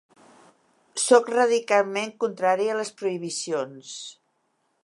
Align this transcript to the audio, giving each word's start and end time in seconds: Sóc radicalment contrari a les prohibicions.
Sóc 1.07 1.29
radicalment 1.33 2.15
contrari 2.25 2.69
a 2.77 2.81
les 2.81 2.95
prohibicions. 3.03 3.97